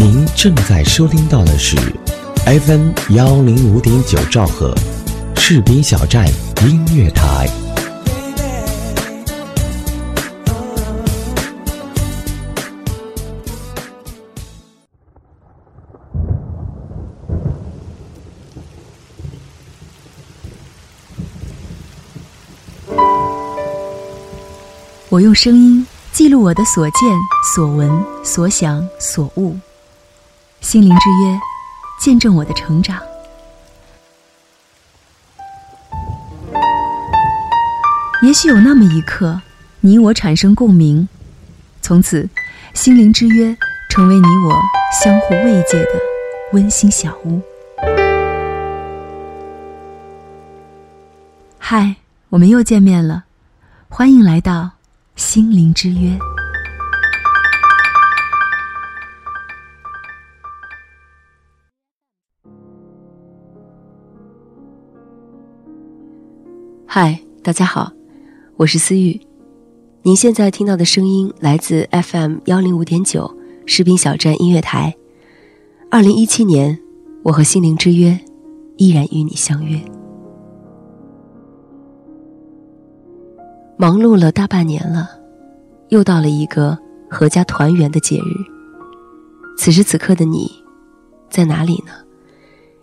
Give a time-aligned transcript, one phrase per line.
[0.00, 1.76] 您正在收听到的是
[2.46, 4.72] FM 幺零五点九兆赫，
[5.34, 6.24] 士兵小站
[6.62, 7.48] 音乐台。
[25.08, 27.00] 我用声音记录我的所见
[27.52, 27.90] 所闻
[28.22, 29.56] 所想所悟，
[30.60, 31.40] 心灵之约，
[31.98, 33.00] 见证我的成长。
[38.22, 39.40] 也许有那么一刻，
[39.80, 41.08] 你我产生共鸣，
[41.80, 42.28] 从此，
[42.74, 43.56] 心灵之约
[43.88, 44.60] 成为你我
[45.02, 45.90] 相互慰藉的
[46.52, 47.40] 温馨小屋。
[51.58, 51.96] 嗨，
[52.30, 53.24] 我们又见面了，
[53.88, 54.70] 欢迎来到。
[55.16, 56.16] 心灵之约，
[67.00, 67.92] 嗨，大家好，
[68.56, 69.20] 我是思玉。
[70.02, 74.96] 您现在听到的声音来自 FM 幺零五点九士兵小站音乐台。
[75.92, 76.76] 二零一七年，
[77.22, 78.18] 我和心灵之约
[78.78, 79.80] 依然与你相约。
[83.76, 85.08] 忙碌了大半年了，
[85.90, 86.76] 又到了一个
[87.08, 88.24] 阖家团圆的节日。
[89.56, 90.50] 此时此刻的你，
[91.30, 91.92] 在哪里呢？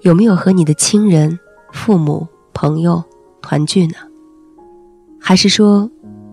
[0.00, 1.38] 有没有和你的亲人、
[1.72, 3.04] 父母、朋友
[3.40, 3.94] 团聚呢？
[5.20, 5.90] 还是说，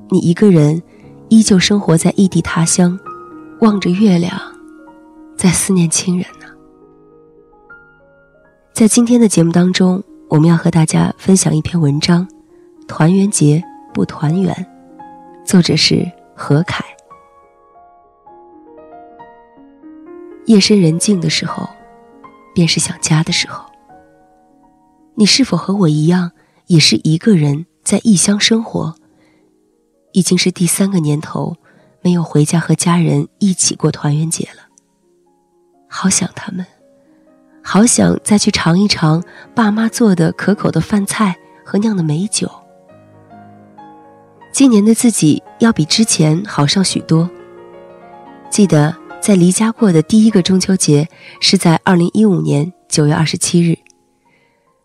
[0.09, 0.81] 你一个人
[1.29, 2.97] 依旧生活在异地他乡，
[3.61, 4.39] 望着月亮，
[5.35, 6.47] 在思念亲人呢？
[8.73, 12.27] 在今天的节目当中，我们要和大家分享一篇文章：
[12.87, 13.63] 团圆节。
[13.93, 14.53] 不团圆，
[15.43, 16.05] 作者是
[16.35, 16.85] 何凯。
[20.45, 21.67] 夜深人静的时候，
[22.53, 23.65] 便是想家的时候。
[25.15, 26.31] 你是否和我一样，
[26.67, 28.95] 也是一个人在异乡生活？
[30.13, 31.57] 已经是第三个年头，
[32.01, 34.67] 没有回家和家人一起过团圆节了。
[35.87, 36.65] 好想他们，
[37.63, 39.23] 好想再去尝一尝
[39.55, 42.49] 爸妈做的可口的饭菜和酿的美酒。
[44.51, 47.29] 今年的自己要比之前好上许多。
[48.49, 51.07] 记得在离家过的第一个中秋节
[51.39, 53.77] 是在二零一五年九月二十七日，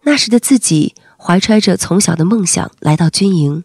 [0.03, 3.63] 那时的自己怀揣着从小的梦想来到军营。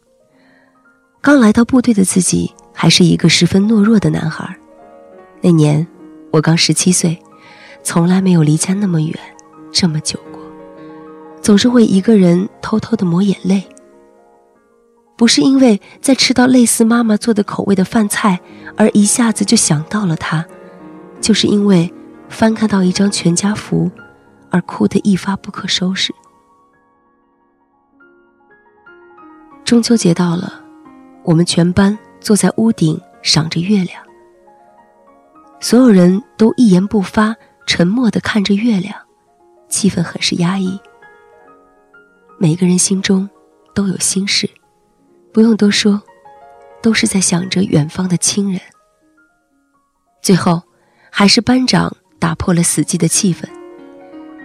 [1.22, 4.56] 刚来到部队的自己还是一个十分懦弱的男孩。
[5.42, 5.86] 那年
[6.32, 7.18] 我刚十七岁，
[7.82, 9.18] 从来没有离家那么远，
[9.72, 10.40] 这么久过，
[11.42, 13.68] 总是会一个人偷偷的抹眼泪。
[15.18, 18.40] 不是因为在吃到类似妈妈做的口味的饭菜
[18.76, 20.46] 而一下子就想到了他，
[21.20, 21.92] 就是因为
[22.30, 23.90] 翻看到一张全家福
[24.52, 26.14] 而哭得一发不可收拾。
[29.68, 30.64] 中秋节到了，
[31.26, 34.02] 我们全班坐在屋顶赏着月亮，
[35.60, 37.36] 所有人都一言不发，
[37.66, 38.96] 沉默地看着月亮，
[39.68, 40.80] 气氛很是压抑。
[42.38, 43.30] 每个人心中
[43.76, 44.50] 都有心事。
[45.34, 46.02] 不用多说，
[46.82, 48.62] 都是在想着远方的亲人。
[50.22, 50.62] 最后，
[51.12, 53.44] 还是班长打破了死寂的气氛，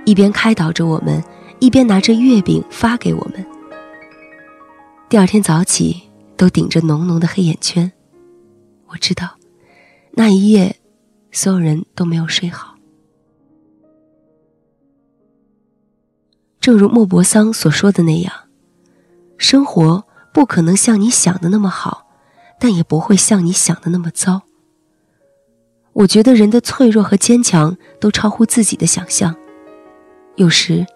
[0.04, 1.22] 一边开导着我们，
[1.60, 3.46] 一边拿着月饼发给我们。
[5.12, 6.04] 第二天早起，
[6.38, 7.92] 都顶着浓浓的黑眼圈。
[8.86, 9.36] 我知道，
[10.12, 10.80] 那一夜，
[11.30, 12.76] 所有人都没有睡好。
[16.58, 18.32] 正如莫泊桑所说的那样，
[19.36, 20.02] 生活。
[20.32, 22.06] 不可能像你想的那么好，
[22.58, 24.40] 但也不会像你想的那么糟。
[25.92, 29.36] 我觉得人的脆弱和坚强都超乎自己的想象。
[30.36, 30.86] 有时，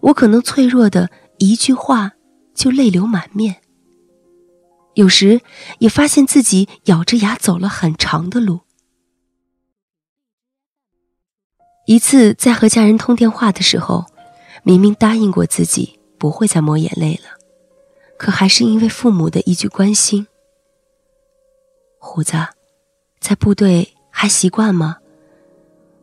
[0.00, 2.12] 我可能脆弱的一句话
[2.54, 3.56] 就泪流满面；
[4.96, 5.42] 有时，
[5.78, 8.60] 也发现自己咬着牙走了很长的路。
[11.86, 14.06] 一次在和家人通电话的时候，
[14.62, 17.36] 明明答应过自己不会再抹眼泪了。
[18.16, 20.26] 可还是因为父母的一句关心，
[21.98, 22.32] 胡子，
[23.20, 24.96] 在部队还习惯吗？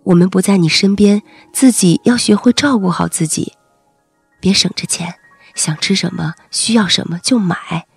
[0.03, 3.53] 我们不在你身边，自己要学会照顾好自己，
[4.39, 5.15] 别省着钱，
[5.55, 7.87] 想吃什么需要什么就买，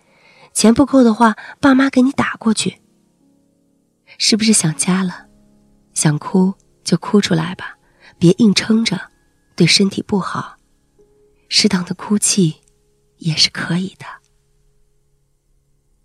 [0.56, 2.80] 钱不够的话，爸妈给你打过去。
[4.16, 5.26] 是不是想家了？
[5.92, 7.76] 想哭就哭出来吧，
[8.18, 8.98] 别硬撑着，
[9.54, 10.56] 对身体不好。
[11.50, 12.56] 适当的哭泣。
[13.18, 14.04] 也是可以的。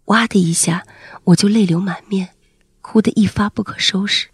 [0.06, 0.86] 哇的一下，
[1.26, 2.30] 我就泪流满面，
[2.80, 4.30] 哭得一发不可收拾。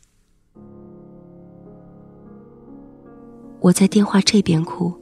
[3.59, 4.95] 我在电话这边哭，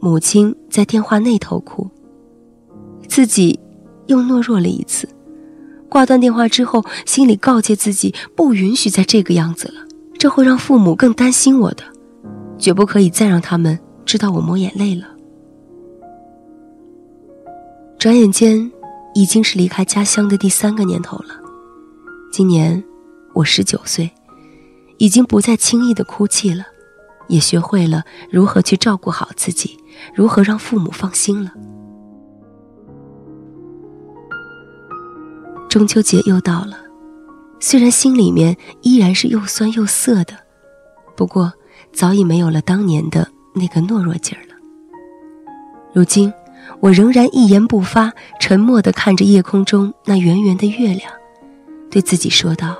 [0.00, 1.88] 母亲在电话那头哭。
[3.08, 3.60] 自己
[4.10, 5.08] 又懦弱了一次，
[5.88, 9.86] 挂断电话之后，心里告诫自己不允许再这个样子了，
[10.18, 11.84] 这会让父母更担心我的，
[12.58, 15.06] 绝不可以再让他们知道我抹眼泪了。
[17.98, 18.70] 转眼间，
[19.14, 21.40] 已经是离开家乡的第三个年头了。
[22.32, 22.82] 今年
[23.32, 24.10] 我十九岁，
[24.98, 26.64] 已经不再轻易的哭泣了。
[27.28, 29.78] 也学会了如何去照顾好自己，
[30.12, 31.52] 如何让父母放心了。
[35.70, 36.76] 中秋节又到了，
[37.60, 40.34] 虽然心里面依然是又酸又涩的，
[41.16, 41.52] 不过
[41.92, 44.54] 早已没有了当年的那个懦弱劲儿了。
[45.92, 46.32] 如今，
[46.80, 51.08] 我仍然一言不发，沉默地看着夜空中那圆圆的月亮，
[51.88, 52.76] 对自己说道：“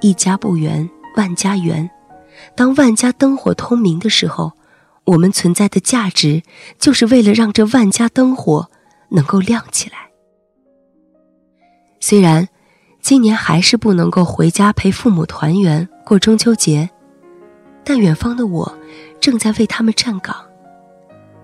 [0.00, 1.90] 一家不圆，万家圆。”
[2.54, 4.52] 当万家灯火通明的时候，
[5.06, 6.44] 我们存在的价值，
[6.78, 8.70] 就是为了让这万家灯火
[9.08, 10.05] 能够亮起来。
[12.00, 12.48] 虽然
[13.00, 16.88] 今年还是不能够回家陪父母团圆过中秋节，
[17.84, 18.78] 但远方的我
[19.20, 20.36] 正在为他们站岗。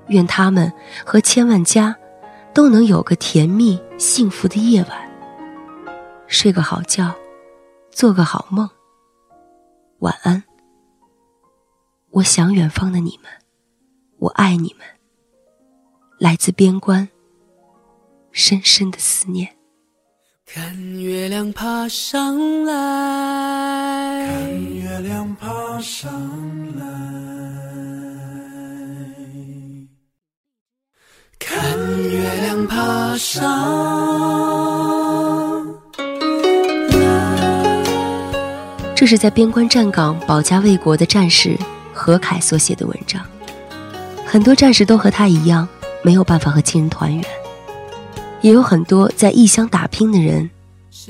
[0.08, 0.72] 愿他们
[1.06, 1.96] 和千万家
[2.52, 5.10] 都能有个甜蜜幸福的夜晚，
[6.26, 7.14] 睡个好觉，
[7.90, 8.68] 做个好梦。
[10.00, 10.42] 晚安。
[12.10, 13.30] 我想远方的你们，
[14.18, 14.86] 我爱你们。
[16.18, 17.08] 来自边关，
[18.32, 19.56] 深深的思念。
[20.54, 25.48] 看月亮爬上来，看月亮爬
[25.80, 26.12] 上
[26.78, 26.84] 来，
[31.38, 31.58] 看
[32.02, 33.48] 月亮爬上。
[38.94, 41.56] 这是在边关站岗保家卫国的战士。
[41.94, 43.24] 何凯所写的文章，
[44.26, 45.66] 很多战士都和他一样，
[46.02, 47.24] 没有办法和亲人团圆；
[48.42, 50.50] 也有很多在异乡打拼的人，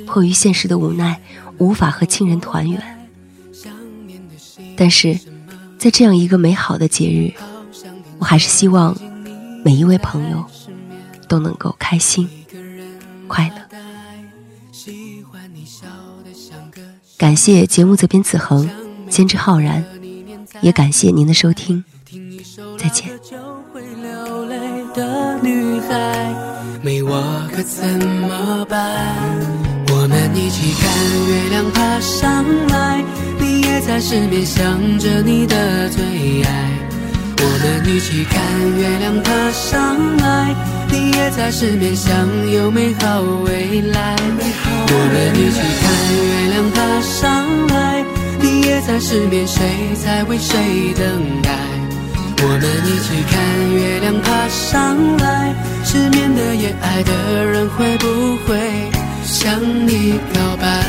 [0.07, 1.21] 迫于现实的无奈，
[1.59, 3.09] 无法和亲人团圆。
[4.77, 5.19] 但是，
[5.79, 7.33] 在这样一个美好的节日，
[8.19, 8.97] 我还是希望
[9.65, 10.45] 每一位朋友
[11.27, 12.29] 都能够开心、
[13.27, 13.55] 快乐。
[17.17, 18.69] 感谢节目责编子恒，
[19.09, 19.85] 监制浩然。
[20.61, 21.83] 也感谢您的收听，
[22.79, 23.11] 再见。
[26.85, 27.23] 没我
[27.55, 27.87] 可怎
[28.29, 28.77] 么办？
[29.89, 30.91] 我们一起看
[31.29, 33.05] 月亮爬上来，
[33.39, 36.03] 你也在失眠想着你的最
[36.43, 36.71] 爱。
[37.39, 38.43] 我们一起看
[38.77, 40.53] 月亮爬上来，
[40.91, 42.13] 你也在失眠想
[42.51, 44.17] 有美好未来。
[44.41, 45.83] 我们一起看
[46.19, 48.05] 月亮爬上来。
[48.41, 49.63] 你也在失眠，谁
[50.05, 50.59] 在为谁
[50.99, 51.07] 等
[51.43, 51.51] 待？
[52.45, 53.39] 我们一起看
[53.71, 55.32] 月亮爬上来，
[55.93, 58.07] 失眠的夜，爱的人会不
[58.47, 58.91] 会
[59.27, 60.83] 向你告白？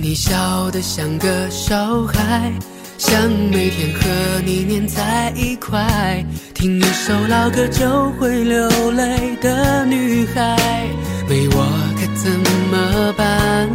[0.00, 2.52] 你笑得像个小孩，
[3.02, 4.00] 想每天和
[4.46, 10.86] 你黏在一块，听一首老歌就会流泪的女孩，
[11.28, 11.66] 没我
[11.98, 12.30] 可怎
[12.70, 13.68] 么办？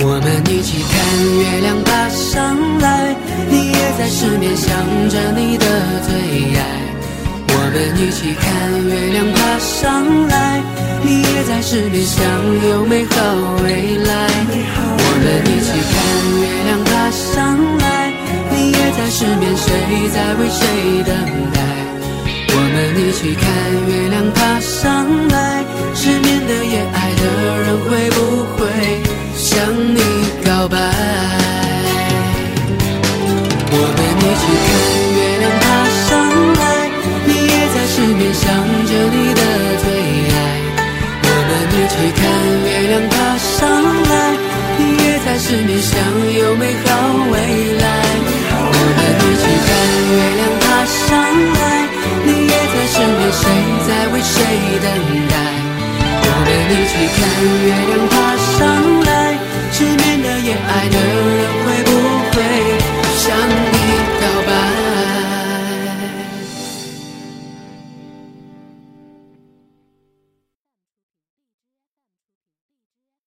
[0.00, 0.92] 我们一起看
[1.40, 3.16] 月亮爬上来，
[3.48, 4.68] 你也在失眠想
[5.08, 5.64] 着你的
[6.06, 6.12] 最
[6.54, 6.60] 爱。
[7.48, 8.44] 我们一起看
[8.84, 10.60] 月亮爬上来，
[11.02, 12.20] 你也在失眠想
[12.68, 13.16] 有美好
[13.64, 14.12] 未来。
[15.00, 15.96] 我们一起看
[16.42, 17.47] 月亮爬上来，
[19.18, 21.12] 失眠，谁在为谁等
[21.52, 21.58] 待？
[22.50, 23.42] 我们一起看
[23.88, 27.22] 月亮爬上来，失眠的夜，爱的
[27.62, 28.16] 人会不
[28.54, 28.62] 会
[29.34, 29.58] 向
[29.92, 29.98] 你
[30.46, 31.37] 告白？
[54.76, 54.88] 等
[55.28, 55.34] 待
[56.22, 57.18] 我们一起看
[57.64, 58.58] 月亮爬上
[59.00, 59.08] 来
[59.72, 60.96] 失眠的夜爱的
[61.36, 61.47] 人。